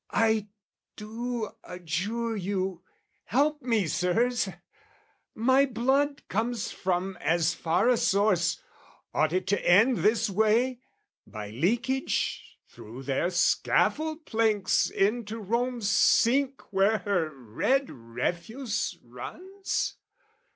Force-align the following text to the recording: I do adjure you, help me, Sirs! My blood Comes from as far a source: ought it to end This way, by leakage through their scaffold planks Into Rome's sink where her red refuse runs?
I 0.09 0.47
do 0.95 1.51
adjure 1.63 2.35
you, 2.35 2.81
help 3.25 3.61
me, 3.61 3.85
Sirs! 3.85 4.49
My 5.35 5.67
blood 5.67 6.27
Comes 6.27 6.71
from 6.71 7.17
as 7.21 7.53
far 7.53 7.87
a 7.87 7.97
source: 7.97 8.63
ought 9.13 9.31
it 9.31 9.45
to 9.45 9.63
end 9.63 9.97
This 9.97 10.27
way, 10.27 10.79
by 11.27 11.51
leakage 11.51 12.57
through 12.67 13.03
their 13.03 13.29
scaffold 13.29 14.25
planks 14.25 14.89
Into 14.89 15.37
Rome's 15.37 15.87
sink 15.87 16.73
where 16.73 16.97
her 16.97 17.29
red 17.29 17.91
refuse 17.91 18.97
runs? 19.03 19.97